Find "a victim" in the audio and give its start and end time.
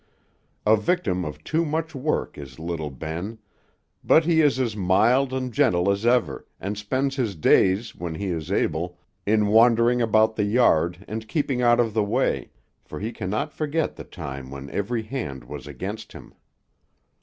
0.65-1.23